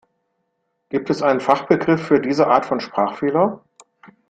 Gibt 0.89 1.11
es 1.11 1.21
einen 1.21 1.39
Fachbegriff 1.41 2.01
für 2.01 2.19
diese 2.19 2.47
Art 2.47 2.65
von 2.65 2.79
Sprachfehler? 2.79 3.63